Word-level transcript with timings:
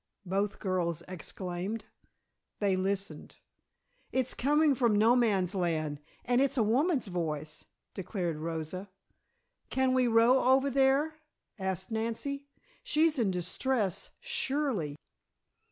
both 0.25 0.57
girls 0.57 1.03
exclaimed. 1.07 1.85
They 2.57 2.75
listened. 2.75 3.35
"It's 4.11 4.33
coming 4.33 4.73
from 4.73 4.95
No 4.95 5.15
Man's 5.15 5.53
Land 5.53 6.01
and 6.25 6.41
it's 6.41 6.57
a 6.57 6.63
woman's 6.63 7.05
voice," 7.05 7.65
declared 7.93 8.37
Rosa. 8.37 8.89
"Can 9.69 9.93
we 9.93 10.07
row 10.07 10.43
over 10.55 10.71
there?" 10.71 11.19
asked 11.59 11.91
Nancy. 11.91 12.47
"She's 12.81 13.19
in 13.19 13.29
distress, 13.29 14.09
surely." 14.19 14.95